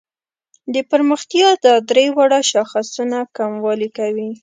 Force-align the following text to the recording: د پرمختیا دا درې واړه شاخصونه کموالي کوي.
د 0.73 0.75
پرمختیا 0.91 1.49
دا 1.63 1.73
درې 1.89 2.05
واړه 2.15 2.39
شاخصونه 2.51 3.17
کموالي 3.37 3.89
کوي. 3.97 4.29